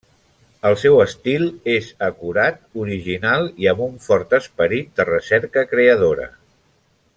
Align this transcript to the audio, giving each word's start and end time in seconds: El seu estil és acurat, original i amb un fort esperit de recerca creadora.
El 0.69 0.77
seu 0.83 0.95
estil 1.03 1.43
és 1.73 1.89
acurat, 2.07 2.57
original 2.85 3.47
i 3.65 3.69
amb 3.75 3.85
un 3.89 3.95
fort 4.07 4.35
esperit 4.41 4.91
de 5.01 5.09
recerca 5.13 5.69
creadora. 5.75 6.31